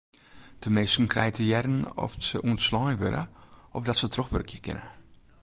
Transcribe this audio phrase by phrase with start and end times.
[0.59, 3.23] De minsken krije te hearren oft se ûntslein wurde
[3.77, 4.85] of dat se trochwurkje kinne.